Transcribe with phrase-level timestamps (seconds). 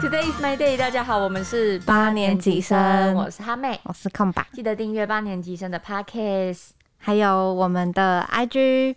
[0.00, 3.14] Today is my day，大家好，我们是八年级生。
[3.14, 8.94] 我是哈妹，我是空吧，记得订阅八年级生的 Podcast，还有我们的 IG，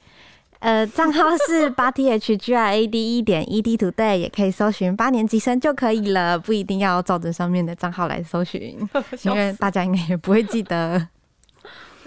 [0.59, 8.79] 呃，账号是 八 T H G R A D 一点 E D Today，也可以搜寻八年级生就可以了，不一定要照着上面的账号来搜寻，
[9.23, 11.09] 因为大家应该也不会记得。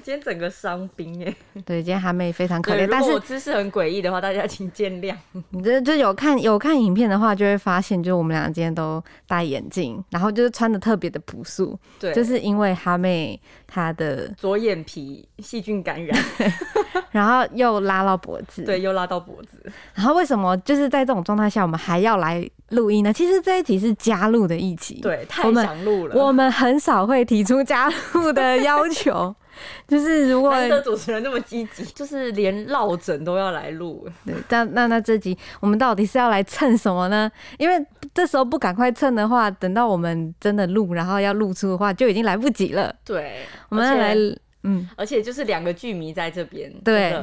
[0.06, 1.34] 今天整个伤兵哎，
[1.64, 5.12] 对，今天哈妹非常可对怜，但是我姿势很诡异的话，大家请见谅。
[5.50, 16.16] 你这就有看有看影片的话，就会发现，就是我们俩今天都戴眼镜，然后就是穿的特别的朴素，对，就是因为哈妹她的，左眼皮细菌感染，
[17.10, 19.60] 然后又拉到脖子，对，又拉到脖子。
[19.94, 23.12] 然后为什么就是在这种状态下，我们还要来录音呢？
[23.12, 26.14] 其实这一集是加入的一集，对，太想录了。
[26.14, 29.34] 我们很少会提出加入的要求，
[29.88, 34.08] 就是如果难得主持人那么积极， 就是连落枕都要来录。
[34.24, 37.30] 对，那那那这集我们到底是要来蹭什么呢？
[37.58, 42.94] 因为这时候不赶快蹭的话，等到我们真的录，然后要录出的话，就已经来不及了。
[43.04, 44.14] 对，我们要来，
[44.62, 46.72] 嗯，而且就是两个剧迷在这边。
[46.84, 47.14] 对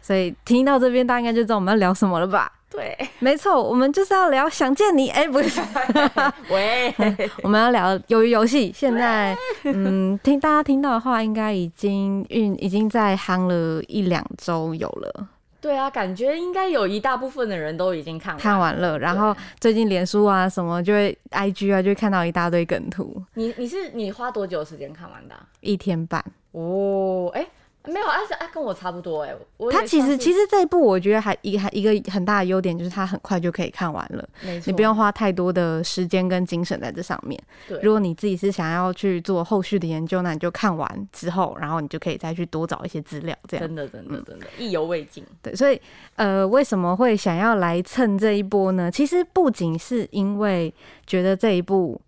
[0.00, 2.52] 所以听到这边，大家应该就知道我们要聊什么了吧？
[2.70, 5.10] 对，没错，我们就是要聊《想见你》。
[5.12, 5.60] 哎、不是，
[6.50, 6.94] 喂，
[7.42, 8.72] 我们要聊鱿鱼游戏。
[8.72, 15.28] 现在，嗯，听大家听到的话，应该已经运已经在夯了一两周有了，
[15.60, 18.40] 对啊，感觉应该有一大部分的人都已经看完。
[18.40, 18.96] 看完了。
[19.00, 26.24] 然后最近脸书啊什么，就会 IG 啊，就会看到一大堆梗图，你你是你花多久时间看完的啊、一天半。
[26.52, 27.44] 哦，哎、
[27.86, 29.34] 没有，啊是啊，跟我差不多哎。
[29.56, 34.28] 我它其实其实实这一部，我觉得还一个还一个很大的优点就是它很快就可以看完了，
[34.66, 37.40] 你不用花太多的时间跟精神在这上面。
[37.66, 45.24] 对如果你自己是想要去做后续的研究，那你就看完之后，然后你就可以再去多找一些资料，这样真的真的真的意犹未尽。
[45.42, 45.54] 对。
[45.54, 45.80] 所以
[46.16, 48.90] 呃，为什么会想要来蹭这一波呢？
[48.90, 50.72] 其实不仅是因为
[51.06, 52.00] 觉得这一部。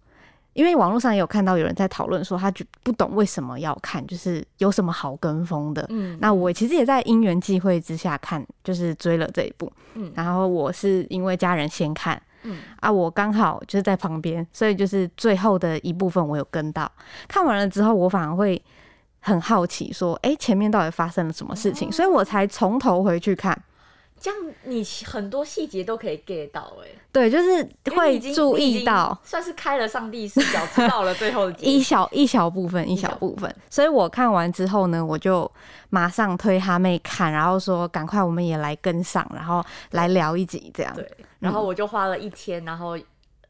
[0.55, 5.87] 因为网络上也有看到有人在讨论说，他就不懂为什么要看，就是有什么好跟风的。
[5.89, 9.71] 嗯，那我其实也在因缘际会之下看，就是追了这一部。
[9.95, 16.91] 嗯然后我是因为家人先看，嗯啊，我刚好就是在旁边，所以就是最后的一部分我有跟到。
[17.29, 18.63] 看完了之后，我反而会
[19.21, 21.91] 很好奇，说，哎、前面到底发生了什么事情？
[21.91, 23.59] 所以我才从头回去看。
[24.23, 29.19] 这样你很多细节都可以 get 到哎、对，就是会注意到。
[29.25, 35.51] 算是开了上帝视角，知道了最后的一小一小部分，一小小部分，所以我看完之后呢，我就
[35.91, 40.95] 马上推哈妹看，然后说赶快我们也来跟上，然后来聊一集这样。
[40.95, 41.11] 对，
[41.41, 42.97] 然后我就花了一天，然后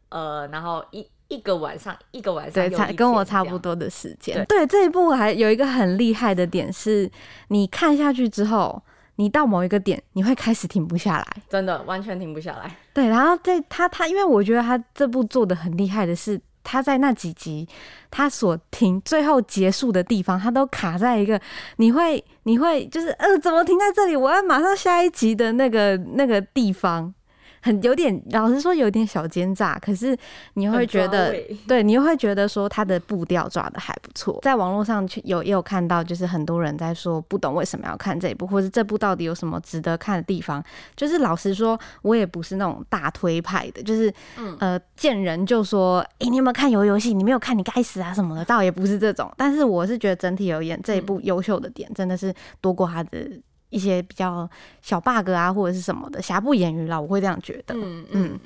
[0.08, 3.22] 呃，然后一一个晚上，一个晚上对，又一差跟我。
[3.22, 4.34] 差不多的时间。
[4.46, 7.10] 对对，这一部还有一个很厉害的点是，
[7.48, 8.82] 你看下去之后，
[9.16, 11.26] 你到某一个点，你会开始停不下来。
[11.48, 12.76] 真的完全停不下来。
[12.92, 17.68] 对，然后在他他，因为我觉得他这部做的很厉害的是，他在那几集
[18.10, 21.40] 他所停最后结束的地方，他都卡在一个
[21.76, 24.16] 你会你会就是呃怎么停在这里？
[24.16, 27.14] 我要马上下一集的那个那个地方。
[27.62, 30.16] 很有点，老实说有点小奸诈，可是
[30.54, 31.32] 你会觉得，
[31.66, 34.38] 对，你又会觉得说他的步调抓的还不错。
[34.42, 40.62] 在网络上去有也有看到，就是很多人在说不懂为什么要看这一部，或是这部到底有什么值得看的地方。
[40.96, 47.14] 就是老实说，我也不是那种大推派的，就是、嗯呃见人就说，诶、你有没有看游游戏？
[47.14, 49.32] 你没有看，你该死啊什么的，倒也不是这种。
[49.36, 53.30] 但是我是觉得整体而言，这一部优秀的点真的是多过他的
[53.72, 54.48] 一些比较
[54.80, 57.74] 小 bug 啊，或者是什么的，瑕不掩瑜啦，我会这样觉得。
[57.74, 58.30] 嗯嗯。
[58.32, 58.40] 嗯，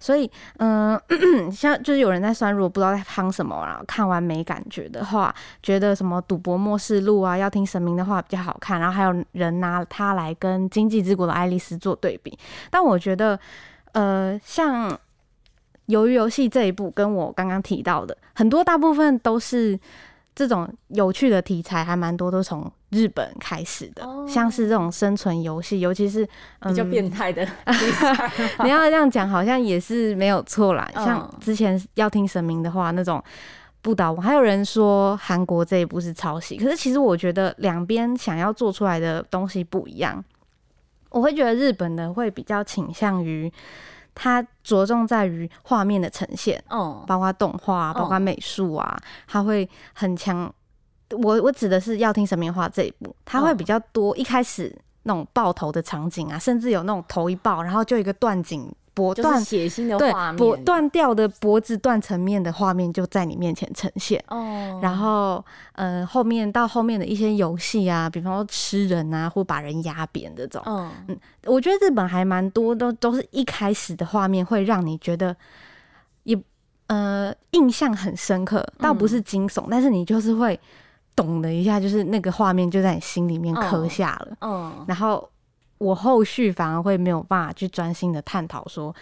[0.00, 0.98] 所以，嗯、
[1.50, 12.38] 像就是有人在酸，如果不知道在夯什么，然后看完没感觉的话，觉得什么《赌博末世录》啊，要听神明的话比较好看，然后还有人拿它来跟《经济之国的爱丽丝》做对比，
[12.70, 13.38] 但我觉得，
[13.90, 14.88] 呃，像
[15.88, 19.76] 《鱿鱼游戏》这一部，跟我刚刚提到的很多大部分都是
[20.32, 26.24] 这种有趣的题材，还蛮多都从日本开始的，哦像是这种生存游戏，尤其是、
[26.60, 27.46] 嗯、比较变态的，
[28.64, 30.88] 你要这样讲，好像也是没有错啦。
[30.94, 33.22] 嗯像之前要听神明的话，那种
[33.82, 40.24] 不倒翁，还有人说韩国这一部是抄袭，可是其实我觉得两边想要做出来的东西不一样。
[41.10, 43.52] 我会觉得日本的会比较倾向于
[44.14, 50.50] 它着重在于画面的呈现，哦，包括动画包括美术啊，它会很强。
[51.10, 54.16] 我我指的是要听神明话这一部，它会嗯比较多。
[54.16, 54.74] 一开始
[55.04, 64.22] 那种爆头的场景啊，甚至有那种头一爆，然后就一个断颈脖断血腥的对画面，脖断掉的脖子断层面的画面就在你面前呈现。
[64.28, 75.34] 哦，然后，呃，后面到后面的一些游戏啊，比方说吃人啊，或把人压扁这种，嗯，我觉得日本还蛮多，都都是一开始的画面会让你觉得
[76.24, 76.36] 也
[76.88, 80.58] 呃印象很深刻，倒不是惊悚，但是你就是会
[81.22, 84.36] 懂的一下，就是那个画面就在你心里面刻下了。
[84.40, 85.28] 嗯，然后
[85.78, 88.94] 我后续反而会没有办法去专心的探讨说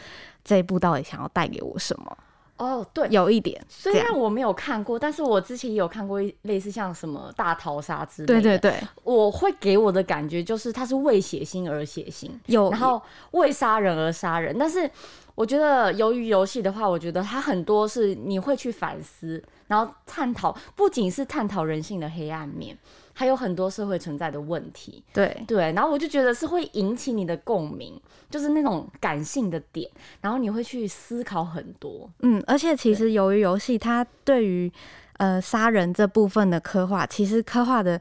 [0.42, 2.16] 这一部到底想要带给我什么，
[2.58, 8.40] 哦，对，有一点虽然我没有看过，但是我之前也有看过一类似像什么大逃杀之类的。
[8.40, 13.00] 对对对，我会给我的感觉就是它是为血腥而血腥，有然后
[13.32, 14.56] 为杀人而杀人。
[14.58, 14.90] 但是
[15.34, 22.76] 我觉得由于游戏的话，我觉得它很多是你会去反思，然后探讨，不仅是探讨人性的黑暗面，
[23.18, 25.02] 还有很多社会存在的问题。
[25.10, 27.98] 对对，然后我就觉得是会引起你的共鸣，
[28.28, 29.90] 就是那种感性的点，
[30.20, 32.10] 然后你会去思考很多。
[32.20, 34.70] 嗯，而且其实由于游戏它对于
[35.16, 37.98] 呃杀人这部分的刻画，其实刻画的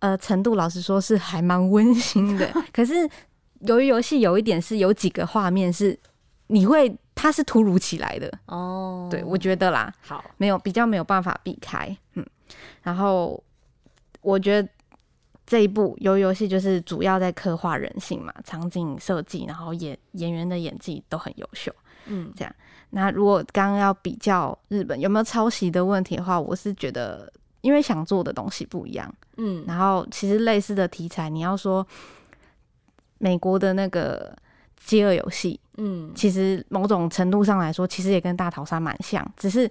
[0.00, 2.46] 呃程度，老实说是还蛮温馨的。
[2.74, 3.08] 可是
[3.60, 5.98] 由于游戏有一点是有几个画面是
[6.48, 12.26] 你会它是突如其来的，哦对我觉得啦，好，没有比较没有办法避开，嗯，
[12.82, 13.42] 然后
[14.22, 14.68] 我觉得
[15.44, 21.70] 这一部游游戏就是主要在刻画人性嘛，场景设计，然后演演员的演技都很优秀。
[22.06, 22.54] 嗯，这样。
[22.90, 31.86] 那如果刚刚要比较日本有没有抄袭的问题的话，我是觉得因为想做的东西不一样，嗯，然后其实类似的题材，你要说
[33.18, 34.36] 美国的那个
[34.76, 39.70] 饥饿游戏，嗯，其实某种程度上来说，其实也跟大逃杀蛮像，只是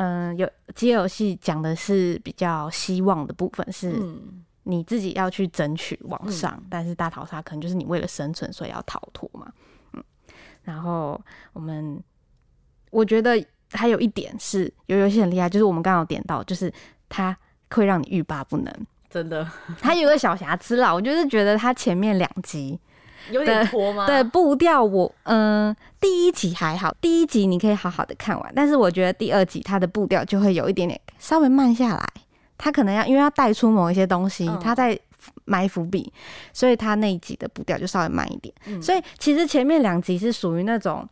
[0.00, 9.52] 嗯、有饥饿游戏讲的是比较希望的部分，是嗯，你自己要去争取往上，但是大逃杀可能就是你为了生存，所以要逃脱嘛。
[9.94, 10.04] 嗯，
[10.62, 11.20] 然后
[11.52, 12.00] 我们
[12.90, 16.72] 我觉得还有一点是有游戏很厉害，就是我们刚刚有点到，就是
[17.08, 17.36] 它
[17.70, 18.72] 会让你欲罢不能。
[19.10, 22.78] 真的它有个小瑕疵啦，我就是觉得它前面两集
[23.30, 24.06] 有点拖吗？
[24.06, 32.08] 对步调我，嗯、第一集还好，第一集你可以好好的看完，但是我觉得第二集它的步调就会有一点点稍微慢下来，
[32.56, 34.98] 它可能要因为要带出某一些东西嗯，它在
[35.44, 36.12] 埋伏笔，
[36.52, 38.54] 所以它那一集的步调就稍微慢一点。
[38.66, 41.08] 嗯所以其实前面两集是属于那种。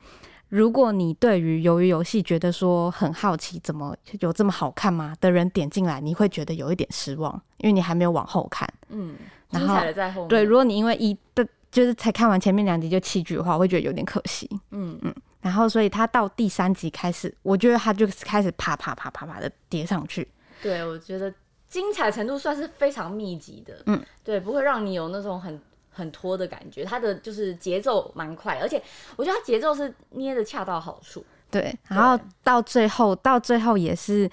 [0.49, 8.67] 如果你对于鱿鱼游戏觉得说很好奇，怎么有这么好看吗的人点进来，你会觉得有一点失望，因为你还没有往后看。
[8.91, 9.17] 嗯，
[9.51, 10.29] 然后。
[10.29, 11.45] 对，如果你因为一的
[11.77, 14.49] 就是才看完前面两集就弃剧的话，我会觉得有点可惜。
[14.71, 20.27] 嗯嗯然后，所以他到第三集开始，我觉得他就开始啪啪啪啪啪的叠上去。
[20.63, 21.31] 对，我觉得
[21.69, 23.75] 精彩程度算是非常密集的。
[23.85, 26.83] 嗯，对，不会让你有那种很很拖的感觉。
[26.83, 28.83] 他的就是节奏蛮快，而且
[29.17, 31.23] 我觉得他节奏是捏的恰到好处。
[31.51, 34.29] 对，然后到最后，到最后也是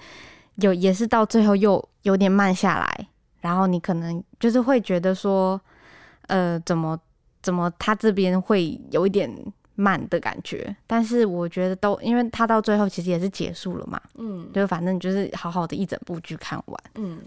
[0.54, 3.08] 有，也是到最后又有点慢下来。
[3.42, 5.60] 然后你可能就是会觉得说，
[6.28, 6.98] 呃，怎么
[7.44, 9.30] 怎么他这边会有一点
[9.76, 14.48] 慢的感觉，但是我觉得都，因为他到最后其实也是结束了嘛，嗯。
[14.52, 16.80] 就反正就是好好的一整部剧看完。
[16.94, 17.20] 嗯，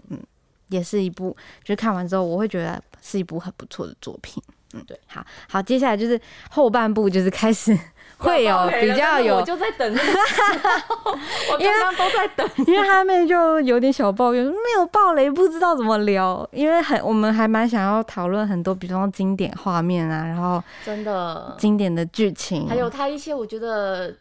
[0.68, 4.42] 也是一部，就是看完之后我会觉得是一部很不错的作品。
[4.74, 7.78] 嗯，对，好好，接下来就是后半部，就是开始
[8.18, 12.48] 会有比较有我，就在等 我刚刚都在等。
[12.66, 16.46] 因为他们就有点小抱怨，没有爆雷，不知道怎么聊。
[16.52, 24.12] 因为很我们还蛮想要讨论很多，比方说经典画面啊，然后真的，经典的剧情，还有它一些我觉得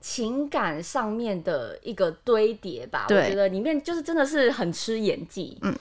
[0.00, 3.04] 情感上面的一个堆叠吧。
[3.04, 5.58] 我对觉得里面就是真的是很吃演技。
[5.62, 5.76] 嗯，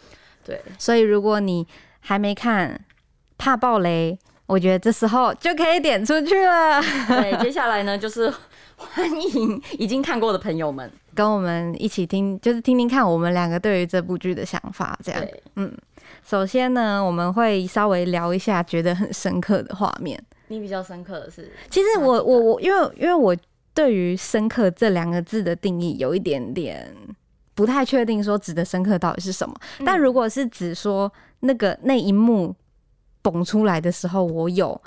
[0.45, 1.65] 对，所以如果你
[2.01, 2.79] 还没看，
[3.37, 4.19] 怕爆雷，
[4.51, 6.81] 我觉得这时候就可以点出去了。
[7.07, 8.29] 对，接下来呢就是
[8.75, 10.91] 欢迎已经看过的朋友们。
[11.15, 14.97] 跟我们一起听，就是听听看我们两个对于这部剧的想法。
[15.01, 15.73] 这样，嗯，
[16.21, 20.21] 首先呢，我们会稍微聊一下觉得很深刻的画面。
[20.49, 23.33] 你比较深刻的是，其实我我我，因为因为我
[23.73, 26.93] 对于“深刻”这两个字的定义有一点点
[27.55, 29.55] 不太确定，说指的深刻到底是什么。
[29.79, 32.53] 嗯但如果是指说那个那一幕
[33.21, 34.79] 蹦出来的时候，我有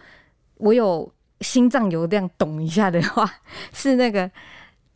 [0.56, 1.10] 我有
[1.40, 3.28] 心脏有这样咚一下的话，
[3.72, 4.30] 是那个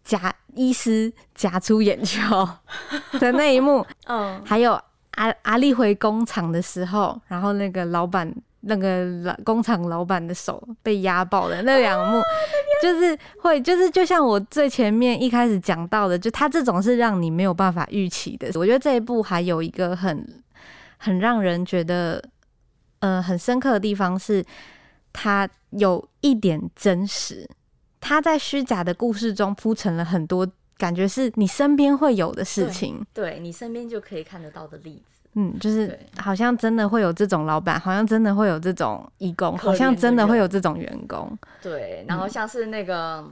[0.04, 2.48] 夹医师夹出眼球
[3.20, 4.72] 的那一幕， 嗯，还有
[5.12, 12.20] 阿阿丽回工厂的时候，然后那个老板那个老工厂老板的手被压爆的那两幕，
[12.82, 18.48] 就是会就是就像我最前面一开始讲到的，就他这种是让你没有办法预期的。
[18.54, 20.26] 我觉得这一部还有一个很
[20.96, 22.22] 很让人觉得
[23.00, 24.44] 呃很深刻的地方是，
[25.12, 27.48] 它有一点真实，
[28.00, 30.46] 它在虚假的故事中铺成了很多。
[30.78, 35.28] 感觉是你身边会有的事情，对你身边就可以看得到的例子。
[35.32, 41.36] 嗯，就是好像真的会有这种老板，好像真的会有这种义工，好像真的会有这种员工。
[41.60, 43.28] 对，然后像是那个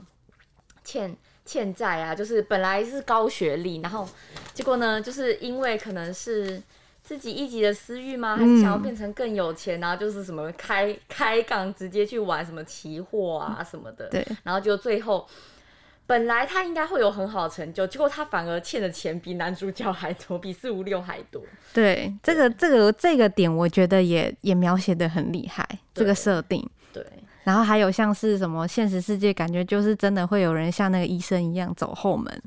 [0.83, 4.05] 欠欠债啊，就是本来是高学历，然后
[4.53, 6.61] 结果呢，就是因为可能是
[7.07, 8.35] 自己一级的私欲吗？
[8.35, 9.95] 还是想要变成更有钱啊？
[9.95, 14.09] 就是什么开开杠，直接去玩什么期货啊什么的。
[14.09, 15.25] 对，然后就最后。
[16.05, 21.41] 本来他应该会有很好的成就，结果他反而欠的钱比男主角还多，比四五六还多。
[21.73, 26.65] 对，这个这个这个点，我觉得也也描写的很厉害，这个设定。
[26.93, 27.05] 对，
[27.43, 32.41] 然后还有像是什么现实世界，感觉就是真的会有人像那个医生一样走后门。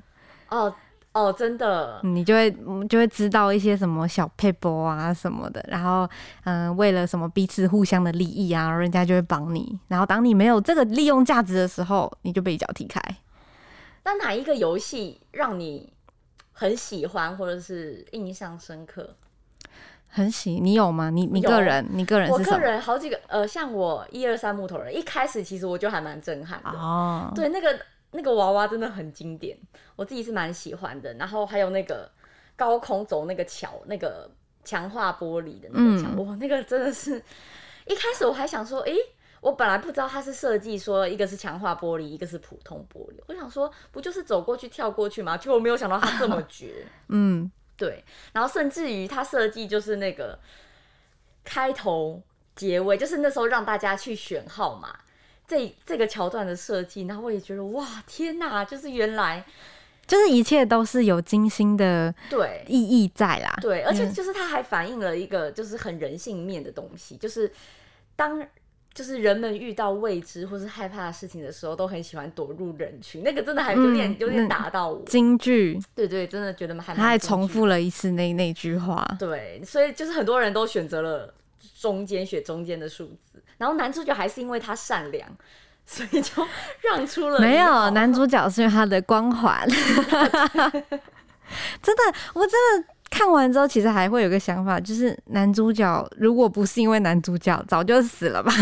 [0.48, 0.74] 哦
[1.12, 2.50] 哦，真的，你就会
[2.88, 6.08] 就会知道一些什么小配波啊什么的，然后
[6.44, 9.76] 嗯，为了什么彼此互相的利益啊，人家就会帮你。
[9.88, 13.00] 然后当你没有这个利用价值的时候，你就被一脚踢开。
[14.04, 15.92] 那哪一个游戏让你
[16.52, 19.16] 很喜欢或者是印象深刻？
[20.12, 21.10] 很喜，你有吗？
[21.10, 27.30] 你你个人，你个人，我个人好几个，呃，像我一二三木头人，一开始其实我就还蛮震撼的哦。
[27.34, 27.78] 对，那个
[28.12, 29.58] 那个娃娃真的很经典，
[29.96, 31.14] 我自己是蛮喜欢的。
[31.14, 32.10] 然后还有那个
[32.56, 34.30] 高空走那个桥，那个
[34.64, 37.22] 强化玻璃的那个墙，哇，那个真的是
[37.86, 38.96] 一开始我还想说，诶。
[39.40, 43.14] 我本来不知道它是设计说一个是强化玻璃，一个是普通玻璃。
[43.26, 45.34] 我想说，不就是走过去跳过去吗？
[45.34, 46.84] 结果我没有想到它这么绝。
[47.08, 48.04] 嗯，对。
[48.34, 50.38] 然后甚至于它设计就是那个
[51.42, 52.22] 开头
[52.54, 54.94] 结尾，就是那时候让大家去选号码，
[55.50, 58.64] 这这个桥段的设计，然后我也觉得哇，天哪！
[58.64, 59.44] 就是原来
[60.06, 63.58] 就是一切都是有精心的对意义在啦。
[63.60, 67.52] 对，而且就是它还反映了一个就是很人性面的东西，就是
[68.14, 68.46] 当。
[68.92, 73.22] 就是人们遇到未知或是害怕的事情的时候，都很喜欢躲入人群。
[73.22, 75.00] 那个真的还有点有点打到我。
[75.06, 76.92] 京剧，对对，真的觉得还。
[76.92, 79.06] 他还重复了一次那那句话。
[79.16, 81.32] 对，所以就是很多人都选择了
[81.80, 85.28] 中间选中间的数字，然后男主角还是因为他善良，
[85.86, 86.46] 所以就
[86.82, 87.40] 让出了。
[87.40, 89.68] 没有，男主角是因为他的光环。
[91.82, 92.02] 真的，
[92.34, 92.84] 我真的。
[93.12, 98.52] 看完之后，其实还会有个想法，就是男主角如果不是因为男主角，早就死了吧？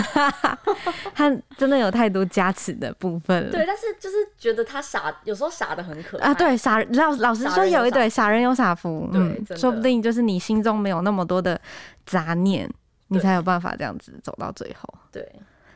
[1.14, 3.50] 他真的有太多加持的部分了。
[3.50, 6.35] 对，但是就是觉得他傻，有时候傻的很可爱啊。
[6.35, 11.61] 对，傻老老实说，有一对傻人有傻福，嗯，说不定就是你心中没有那么多的
[12.07, 12.67] 杂念，
[13.08, 14.94] 你才有办法这样子走到最后。
[15.12, 15.30] 对。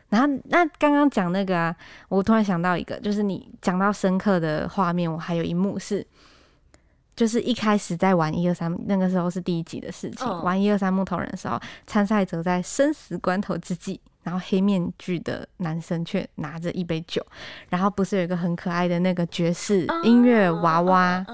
[0.09, 1.77] 然后那刚刚讲那个啊，
[2.09, 6.07] 我突然想到一个，就是你讲到深刻的画面，我还有一幕是。
[7.15, 10.27] 就是一开始在玩一二三，那个时候是第一集的事情。
[10.43, 17.25] 玩一二三木头人的时候，参赛者在生死关头之际，然后黑面具的男生却拿着一杯酒，
[17.69, 21.25] 然后不是有一个很可爱的那个爵士音乐娃娃，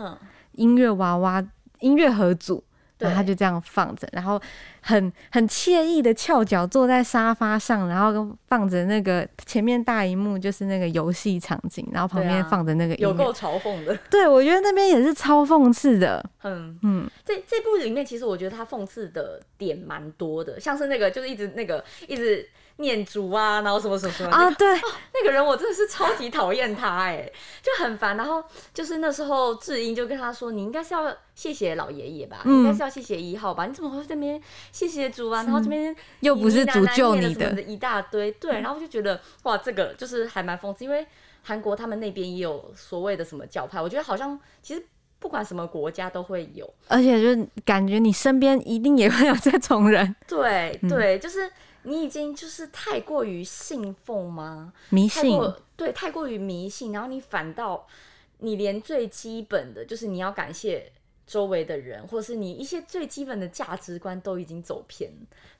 [0.52, 1.42] 音乐娃娃
[1.78, 2.62] 音乐合组。
[2.98, 4.40] 然后他就这样放着，然后
[4.80, 13.96] 很很惬意的翘脚坐在沙发上，然后放着那个前面大荧幕就是那个游戏场景，然后旁边放着那个有够嘲讽的。
[14.10, 16.24] 对，我觉得那边也是超讽刺的。
[16.44, 22.48] 嗯嗯，这这部里面其实我觉得他讽刺的点蛮多的，像是那个就是一直那个一直。
[22.80, 24.49] 念主啊，然后什么什么什么啊？
[24.52, 24.68] 对，
[25.12, 27.28] 那个人我真的是超级讨厌他，哎，
[27.61, 28.16] 就很烦。
[28.16, 28.42] 然后
[28.73, 33.66] 就是那时候智英就跟他说：“你应该是要谢谢老爷爷吧，应该是要谢谢一号吧？
[33.66, 35.42] 你怎么会这边谢谢主啊？
[35.42, 38.30] 然后这边又不是诅咒你的，一大堆。
[38.30, 41.04] 对，然后就觉得哇，这个就是还蛮讽刺，因为
[41.42, 44.87] 韩国他们那边也有所谓的什么教派，我觉得好像其实
[45.18, 50.14] 不管什么国家都会有，而且就感觉你身边一定也会有这种人。
[50.28, 51.50] 对对，就是。
[51.82, 54.73] 你已经就是太过于信奉吗？
[54.90, 55.40] 迷信，
[55.76, 57.87] 对，太过于迷信，然后你反倒
[58.38, 60.92] 你连最基本的就是你要感谢
[61.26, 65.11] 周围的人，或是你一些最基本的价值观都已经走偏，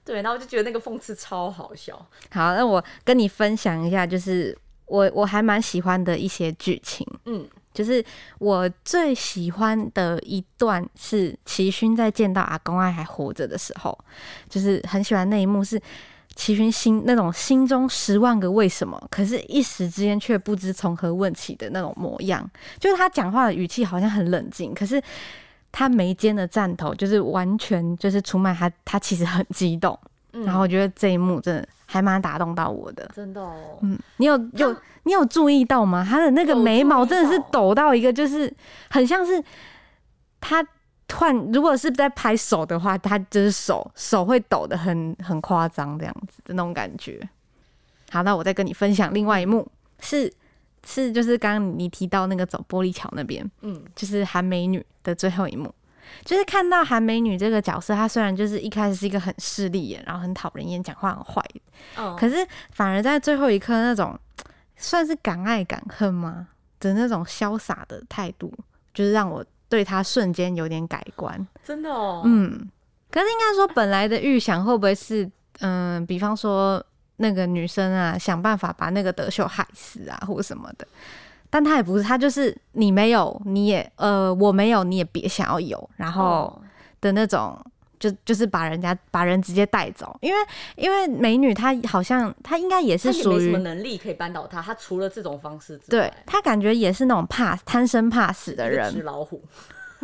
[0.05, 1.95] 对，然后我就觉得那个讽刺超好笑。
[2.31, 4.57] 好，那我跟你分享一下，就是
[4.89, 7.49] 我我还蛮喜欢的一些剧情，嗯。
[7.75, 8.05] 就是
[8.41, 13.97] 我最喜欢的一段是齐勋在见到阿公爱还活着的时候，
[14.49, 15.81] 就是很喜欢那一幕，是
[16.35, 22.51] 齐勋心那种心中十万个为什么，可是一时之间却不知从何问起的那种模样。
[22.81, 25.01] 就是他讲话的语气好像很冷静，可是
[25.71, 29.97] 他眉间的赞头就是完全就是出卖他，他其实很激动。
[30.33, 33.79] 然后我觉得这一幕真的还蛮打动到我的，真的哦。
[33.83, 36.07] 嗯，你有有你有注意到吗？
[36.09, 38.53] 他的那个眉毛真的是抖到一个，就是
[38.91, 39.43] 很像是
[40.41, 40.65] 他
[41.15, 47.27] 换，如果是在拍手的话，他就是手手会抖的很很夸张这样子的那种感觉。
[48.11, 49.67] 好，那我再跟你分享另外一幕，
[50.01, 50.33] 是
[50.87, 55.73] 是就是刚刚你提到那个走玻璃桥那边，嗯，就是韩美女的最后一幕。
[56.25, 61.43] 就是看到韩美女这个角色，她虽然就是一开始是一个很势利眼，然后很讨人厌，讲话很坏，
[61.97, 64.19] 哦可是反而在最后一刻那种
[64.77, 66.49] 算是敢爱敢恨吗？
[66.81, 68.53] 的那种潇洒的态度，
[68.95, 71.47] 就是让我对她瞬间有点改观。
[71.65, 72.71] 真的哦，嗯，
[73.11, 76.81] 可是应该说本来的预想会不会是，嗯，比方说
[77.17, 80.87] 那个女生啊，想办法把那个德秀害死啊，或什么的。
[81.51, 86.63] 但他也不是，他就是你没有，你也呃，我没有，你也别想要有，然后哦。
[87.01, 87.57] 的那种，
[88.01, 90.39] 就就是把人家把人直接带走，因为
[90.75, 99.41] 因为美女她好像她应该也是属于没什么能力可以扳倒他，他除了这种方式之对外，她感觉也是那种怕贪生怕死的人，老虎，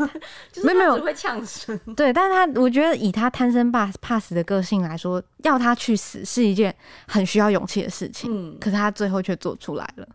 [0.52, 1.04] 就是没有没有。
[1.04, 1.76] 会呛声。
[1.96, 6.72] 对，但是她我觉得以她贪生怕怕死的个性来说，要她去死是一件
[7.08, 10.06] 很需要勇气的事情，嗯，可是她最后却做出来了。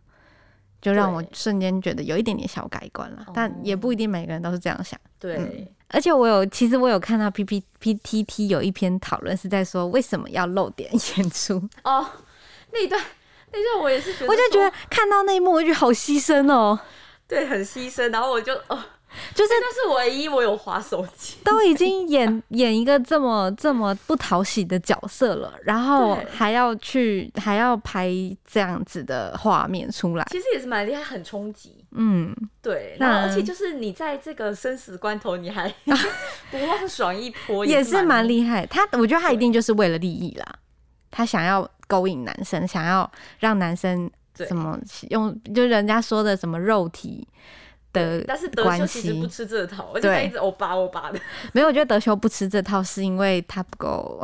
[0.82, 5.00] 就让我瞬间觉得有一点点小改观了，但也不一定每个人都是这样想。
[5.20, 12.06] 对，而且我有，其实我有看到 P P P T T 有一篇讨论是在说为什么要露点演出， 哦，
[12.72, 13.02] 那一段
[13.52, 16.80] 那一段我也是觉得，我就觉得看到那一幕，我就觉得好牺牲哦，
[17.28, 18.80] 对很牺牲，然后我就哦，
[19.34, 28.10] 就是那是唯一我有划手机，都已经演 演一个这么这么不讨喜的角色了，然后还要去还要拍
[28.46, 31.84] 这样子的画面出来，其实也是蛮厉害，很冲击。
[31.92, 35.68] 嗯，对，那而且就是你在这个生死关头，你还
[36.52, 38.66] 不忘爽一波，也是蛮厉厉害。
[38.68, 40.46] 他我觉得他一定就是为了利益啦，
[41.10, 47.28] 他想要勾引男生，想要让男生对什么用，就人家说的什么肉体
[47.94, 49.28] 的但是德关修其实不。
[49.28, 51.20] 吃这套，而且他一直欧巴欧巴的。
[51.54, 54.22] 没有，我觉得德修不吃这套是因为他不够，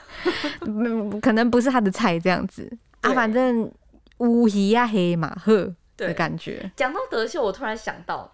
[0.66, 3.12] 嗯可能不是他的菜这样子啊。
[3.12, 3.70] 反正
[4.18, 8.30] 乌鱼呀黑马赫的感觉，讲到德秀，我突然想到，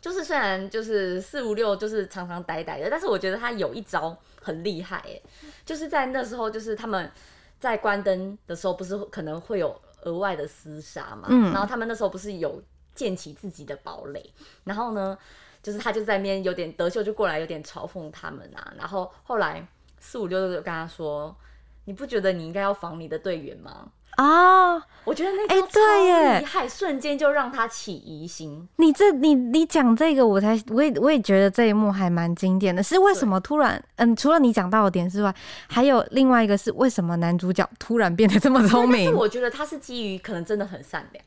[0.00, 5.20] 就是虽然就是四五六就是常常呆呆的，但是我觉得他有一招很厉害，哎，
[5.64, 7.10] 就是在那时候，就是他们
[7.58, 12.62] 在关灯的时候，不是可能会有额外的厮杀嘛，嗯然后他们那时候不是有
[12.96, 14.32] 建起自己的堡垒，
[14.64, 15.16] 然后呢，
[15.62, 19.64] 就是他就在那边有点德秀就过来有点嘲讽他们啊，然后后来
[20.00, 21.36] 四五六就跟他说，
[21.84, 23.90] 你不觉得你应该要防你的队员吗？
[24.16, 24.76] 啊！
[25.04, 28.66] 我觉得那哎招对耶超厉害，瞬间就让他起疑心。
[28.76, 32.82] 你这你你讲这个，我才我也我也觉得这一幕还蛮经典的。
[32.82, 35.34] 是为什么突然嗯，除了你讲到的点之外，
[35.68, 39.04] 还有另外一个是为什么男主角突然变得这么聪明？
[39.04, 41.22] 但是我觉得他是基于可能真的很善良。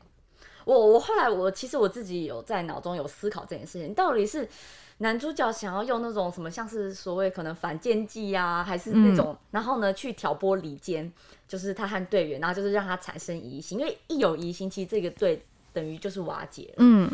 [0.78, 4.48] 我我后来我其实我自己有在脑中有思考这件事情，到底是
[4.98, 11.12] 男主角想要用那种什么像是所谓可能反间计啊，还是那种、然后呢去挑拨离间，
[11.48, 16.74] 就是他和队员，然后就是让他产生疑心，因为一有疑心，其实这个队等于就是瓦解了。
[16.78, 17.08] 嗯，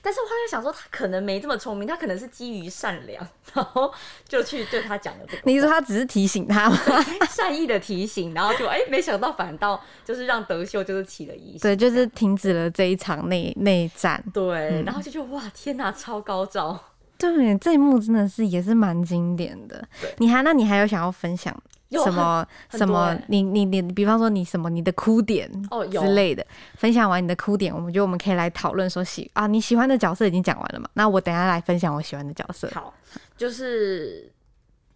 [0.00, 3.92] 但是我后来想说，他可能没这么聪明，他可能是基于善良，然后
[4.28, 5.42] 就去对他讲了这个。
[5.44, 6.76] 你说他只是提醒他吗？
[7.30, 14.22] 善意的提醒，然后就哎、没想到反倒就是让德秀就是起了疑心，对，就是停止了这一场内内战。
[14.32, 16.78] 对，然后就觉得哇天哪，超高招。
[17.18, 19.86] 对，这一幕真的是也是蛮经典的。
[20.16, 23.16] 你还那你还有想要分享有什么什么？
[23.28, 30.88] 你你你，比方说你什么你的哭点哦之类的，分享完你的哭点，我们觉得我们可以来讨论说喜啊你喜欢的角色已经讲完了嘛？
[30.94, 32.70] 那我等下来分享我喜欢的角色。
[32.72, 32.94] 好，
[33.36, 34.30] 就是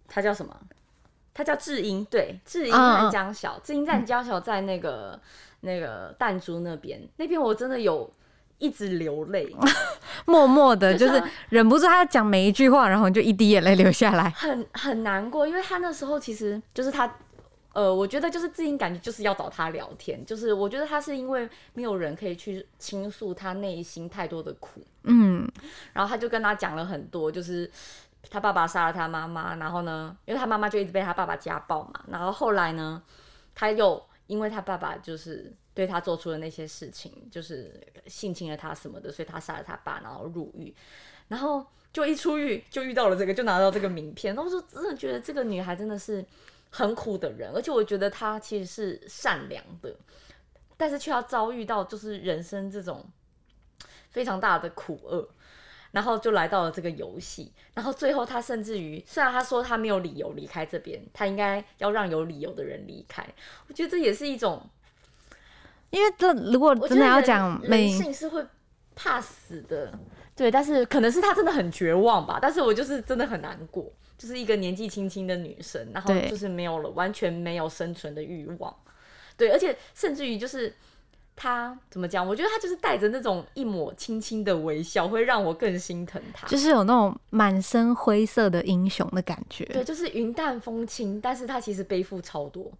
[0.06, 0.56] 他叫什么？
[1.36, 5.20] 他叫智英，对，智英嗯嗯和江小，智英在江小在那个
[5.62, 8.08] 那个弹珠那边，那边我真的有
[8.58, 9.52] 一直流泪，
[10.26, 14.30] 默默的，就是忍不住他讲每一句话，然后你就一滴眼泪流下来。
[14.30, 17.16] 很很难过，因为他那时候其实就是他，
[17.72, 25.50] 呃，我觉得就是自己感觉就是要找他聊天，就是我觉得他是因为没有人可以去倾诉他内心太多的苦，嗯
[25.92, 27.70] 然后他就跟他讲了很多，就是
[28.30, 33.02] 他爸爸杀了他妈妈，然后呢，因为他妈妈就一直被他爸爸家暴嘛，然后后来呢，
[33.54, 40.74] 他又因为他爸爸就是对他做出的那些事情，就是性侵了他什么的，所以他杀了他爸，然后入狱，
[41.28, 46.24] 然后就一出狱就遇到了这个，就拿到这个名片，然后我就真的觉得这个女孩真的是
[46.70, 49.94] 很苦的人，而且我觉得她其实是善良的，
[50.76, 53.04] 但是却要遭遇到就是人生这种
[54.10, 55.28] 非常大的苦厄。
[55.92, 63.24] 然后就来到了这个游戏，然后最后他甚至于，虽然他说他没有理由离开这边，他应该要让有理由的人离开。
[63.68, 64.68] 我觉得这也是一种，
[65.90, 68.44] 因为这如果真的要讲人性是会
[68.94, 69.98] 怕死的，
[70.34, 72.38] 对，但是可能是他真的很绝望吧。
[72.40, 78.74] 但是我就是真的很难过，就是一个年纪轻轻的女生，然后就是没有了，完全没有生存的欲望，
[79.36, 80.72] 对，而且甚至于就是。
[81.36, 82.24] 他怎么讲？
[82.24, 86.46] 我觉得他就是带着那种一抹轻轻的微笑，会让我更心疼他。
[86.46, 89.64] 就是有那种满身灰色的英雄的感觉。
[89.64, 92.70] 对，就是云淡风轻，但是他其实背负超多。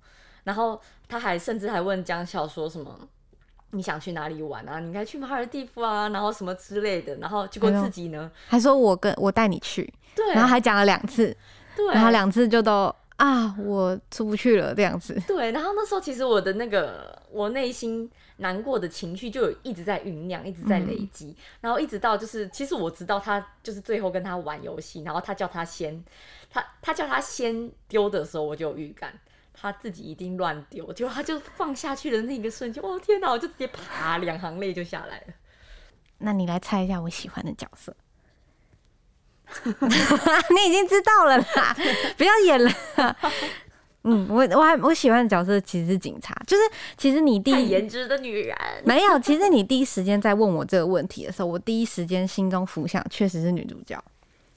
[0.45, 2.97] 然后他还甚至还问江笑说什么，
[3.71, 4.79] 你想去哪里玩啊？
[4.79, 7.17] 你应该去马尔蒂夫啊，然后什么之类的。
[7.17, 11.37] 然后结果自己呢，还说我跟我带你去，对，然后还讲了两次，
[11.77, 15.21] 对，然后两次就都啊，我出不去了这样子。
[15.27, 26.05] 对，然后那时候其实我的那个我内心难过的情绪就有一直在酝酿，一直在累积，然后一直到就是其实我知道他就是最后跟他玩游戏，然后他叫他先
[26.51, 29.13] 他他叫他先丢的时候，我就有预感。
[29.55, 33.31] 他自己一定乱丢，结果他就放下去的那个瞬间，哦天哪！
[33.31, 35.35] 我就直接啪两行泪就下来了。
[36.19, 37.95] 那你来猜一下我喜欢的角色。
[39.65, 41.77] 你已经知道了啦，
[42.17, 42.71] 不要演了。
[44.07, 46.63] 嗯，我我还我喜欢的角色其实是警察，就是
[46.97, 54.03] 其实你第一颜值的女人，没有，其实你第一时间在问我这个问题的时候，我第一时间心中浮想确实是女主角，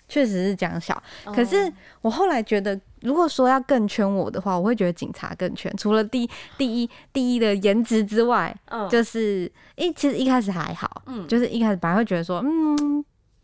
[0.08, 1.02] 确实是讲小。
[1.36, 5.72] 可是我后来觉得，如果说要更圈我的话，我会觉得警察更圈。
[5.78, 13.04] 除了第第一第一的颜值之外，嗯，就是一其实一开始还好，嗯就是一开始本来会觉得说，嗯，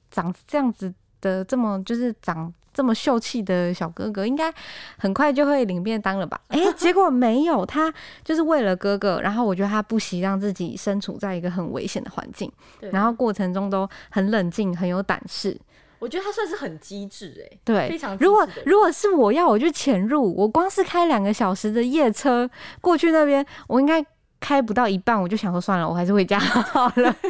[0.10, 4.52] 长这样子的这么就是长这么秀气的小哥哥，应该
[4.98, 6.40] 很快就会领便当了吧？
[6.48, 12.52] 诶，结果没有，他就是为了哥哥，然后我觉得他不惜让自己身处在一个很危险的环境，
[12.92, 15.56] 然后过程中都很冷静，很有胆识。
[16.04, 22.50] 我觉得他算是很机智哎，对，非常如果如果是我要我就潜入，我光是开两个小时的夜车
[22.82, 24.06] 过去那边，我应该
[24.42, 27.16] 开不到一半，我就想说算了，我还是回家好了。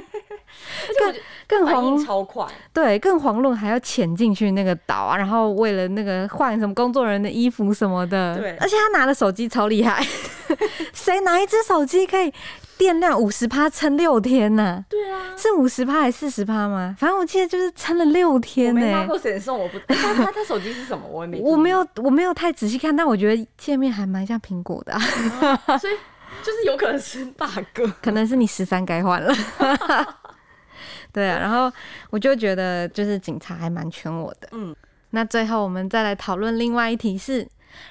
[1.53, 8.35] 更反应遑超快，对，更遑论还要潜进去那个岛啊，然后为了那个换什么工作人员的衣服什么的。
[8.37, 10.05] 对而且他拿的手机超厉害，
[10.93, 12.33] 谁拿一只手机可以
[12.77, 16.95] 电量五十趴撑六天呢、对啊，是五十趴还是四十趴吗？
[16.99, 21.03] 反正我记得就是撑了六我天呢、没拿过神送，我不，哎他他他手机是什么？
[21.07, 24.99] 我也没，我没，有，我没有太仔细看，但我觉得界面还蛮像苹果的啊、
[25.77, 25.93] 所以
[26.41, 27.89] 就是有可能是 bug。
[28.01, 29.33] 可能是你十三该换了。
[31.13, 31.71] 对啊，然后
[32.09, 34.49] 我就觉得就是警察还蛮圈我的。
[34.51, 34.75] 嗯，
[35.11, 37.47] 那最后我们再来讨论另外一题是：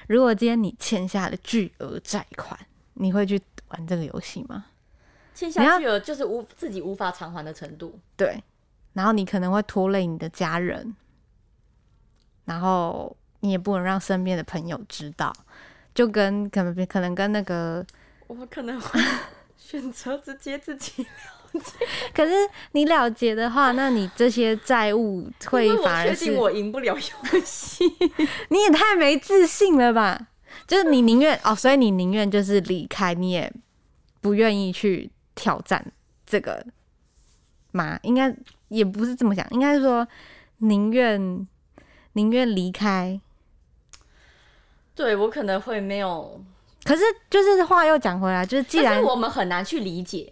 [0.07, 2.59] 如果今天你欠下了巨额债款，
[2.95, 4.65] 你会去玩这个游戏吗？
[5.33, 7.97] 欠你要下巨额就是无自己无法偿还的程度。
[8.15, 8.43] 对，
[8.93, 10.95] 然后你可能会拖累你的家人，
[12.45, 15.33] 然后你也不能让身边的朋友知道，
[15.95, 17.83] 就跟可能可能跟那个
[18.27, 18.99] 我可能会
[19.57, 21.07] 选择直接自己，
[22.13, 22.31] 可是
[22.71, 27.85] 你了结的话，那你这些债务会反而我赢不了游戏。
[28.49, 30.27] 你也太没自信了吧？
[30.67, 33.51] 就是你宁愿哦，所以你宁愿就是离开，你也
[34.21, 35.91] 不愿意去挑战
[36.25, 36.65] 这个
[37.71, 37.99] 吗？
[38.03, 38.35] 应该
[38.69, 40.07] 也不是这么想，应该是说
[40.59, 41.47] 宁愿
[42.13, 43.19] 宁愿离开。
[44.95, 46.43] 对我可能会没有，
[46.83, 50.31] 可是就是话又讲回来，就是既然是我们很难去理解，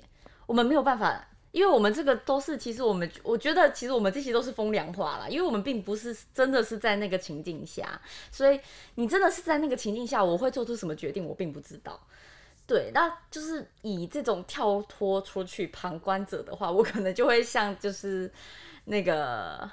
[0.52, 1.28] 我们没有办法。
[1.52, 5.28] 因为我们这个都是，其实我们我觉得，其实我们这些都是风凉话啦。
[5.28, 8.00] 因为我们并不是真的是在那个情境下，
[8.32, 8.58] 所以
[8.96, 12.00] 你真的是在那个情境下，我会做出什么决定，我并不知道。
[12.66, 18.32] 对，那就是以这种跳脱出去旁观者的话，我可能就会像就是
[18.86, 19.70] 那个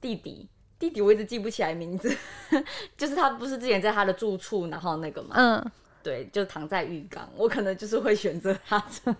[0.00, 2.16] 弟弟，弟弟我一直记不起来名字，
[2.96, 9.14] 就是他不是之前在他的住处，然后那个嘛，嗯，对，就躺在浴缸，我可能就是会选择他这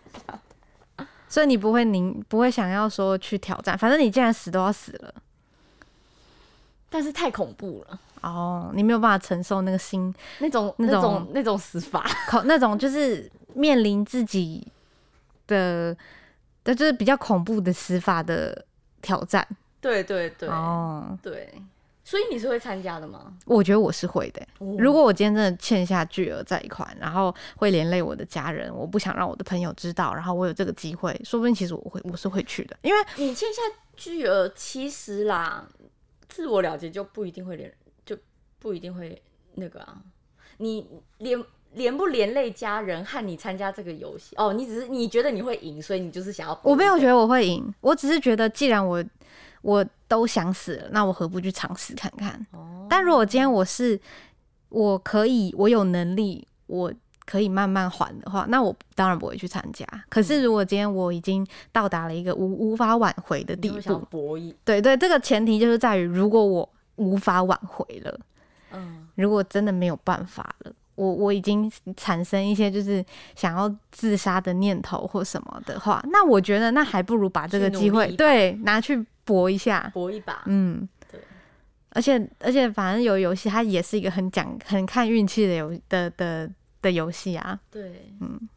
[1.29, 5.15] 所以你不会宁不会想要说去挑战，反正你既然死都要死了。
[6.89, 14.67] 但是太恐怖了，哦，你没有办法承受那个心那种那那种种那种死法， 恐那种就是面临自己
[15.49, 15.95] 的
[16.63, 18.65] 的，就是比较恐怖的死法的
[19.03, 19.47] 挑战。
[19.81, 21.53] 对对对、哦，对，
[22.07, 23.37] 所以你是会参加的吗？
[23.47, 33.61] 我觉得我是会的欸、哦如果我今天真的欠下巨额债款，然后会连累我的家人，我不想让我的朋友知道，然后我有这个机会，说不定其实我会我是会去的，因为你欠下
[33.97, 35.69] 巨额，其实啦，
[36.29, 38.17] 自我了结就不一定会连，就
[38.61, 39.21] 不一定会
[39.55, 40.01] 那个啊，
[40.59, 40.87] 你
[41.19, 41.45] 连。
[41.73, 44.51] 连不连累家人和你参加这个游戏哦？
[44.51, 49.05] 你只是你觉得你会赢，所以你就是想要我没有觉得我会赢，我只是觉得既然我
[49.67, 52.47] 我都想死了，那我何不去尝试看看？
[52.53, 54.01] 哦，但如果今天我是
[54.69, 56.93] 我可以，我有能力，我
[57.25, 59.85] 可以慢慢还的话，那我当然不会去参加。
[60.09, 68.21] 可是如果今天我已经到达了一个无无法挽回的地步，博弈，对对，这个前提就是在于，如果我无法挽回了，
[68.71, 70.73] 嗯，如果真的没有办法了。
[70.95, 81.21] 我我已经产生一些就是想要自杀的念头或什么的话，那我觉得那还不如把这个机会对拿去搏一下，搏一把，嗯，对。
[81.91, 86.49] 而且而且，反正有游戏，它也是一个很讲很看运气的游的的
[86.81, 87.59] 的游戏啊。
[87.71, 88.49] 对，嗯，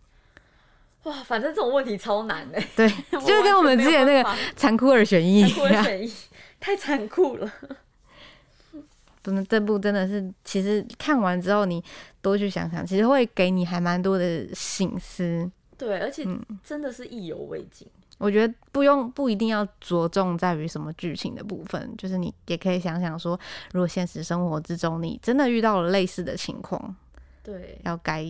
[1.03, 6.13] 哇，反正这种问题超难的，对， 就跟我们之前那个残酷二选一，一，
[6.60, 7.51] 太残酷了。
[9.23, 11.84] 真的，这部真的是，其实看完之后你
[12.21, 15.49] 多去想想，其实会给你还蛮多的醒思。
[15.77, 16.25] 对，而且
[16.63, 17.88] 真的是意犹未尽。
[18.19, 23.39] 我觉得不用不一定要着重在于什么剧情的部分，就是你也可以想想说，
[23.71, 26.95] 如果现实生活之中你真的遇到了类似的情况，
[27.41, 28.23] 对，要该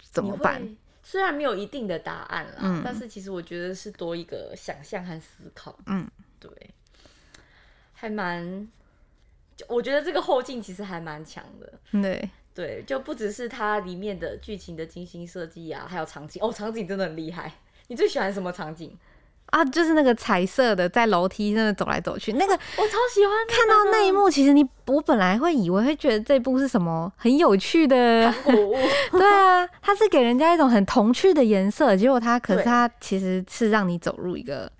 [0.00, 0.76] 怎么办？
[1.02, 5.78] 虽然没有一定的答案啦，但是其实我觉得是多一个想象和思考。
[5.86, 6.08] 嗯，
[6.40, 6.50] 对，
[7.92, 8.66] 还蛮。
[9.68, 17.50] 我觉得这个后劲其实还蛮强的，对对，就不只是它里面的剧情的精心设计啊，还有场景哦，场景真的很厉害。
[17.86, 18.94] 你最喜欢什么场景
[19.46, 19.64] 啊？
[19.64, 23.34] 就是那个彩色的，在楼梯那走来走去，那个我超喜欢。
[23.48, 28.32] 看到那一幕，其实你我本来会以为会觉得这部是什么很有趣的
[29.12, 34.70] 对啊，它是给人家一种很童趣的颜色，结果它可是它其实是让你走入一个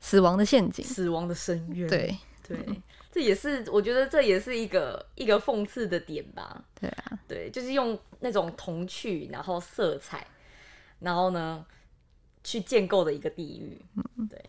[0.00, 1.88] 死亡的陷阱，死亡的深渊。
[1.88, 2.16] 对
[2.46, 2.58] 对。
[3.12, 6.62] 这也是我觉得这也是一个一个讽刺的点吧。
[6.78, 10.26] 对啊，对，就是用那种童趣，然后色彩，
[10.98, 11.64] 然后呢，
[12.46, 13.76] 去建构的一个地狱。
[13.96, 14.40] 嗯，对。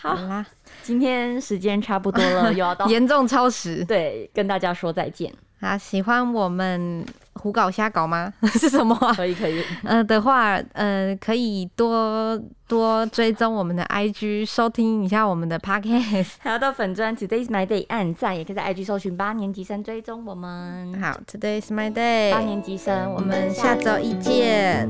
[0.00, 0.44] 好啦，
[0.82, 3.84] 今天时间差不多了， 又要到严重超时。
[3.84, 5.32] 对，跟大家说再见。
[5.60, 8.32] 啊，喜欢我们胡搞瞎搞吗？
[8.54, 8.94] 是什么？
[9.16, 9.60] 可以可以。
[9.82, 20.94] 呃的话，呃，可以多多追踪我们的 IG，收听一下我们的 Podcast， 还要到粉专 Today's My Day 按赞，也可以在 IG 搜寻八年级生追踪我们。
[21.02, 24.88] 好，Today's My Day，八年级生，我们下周一见。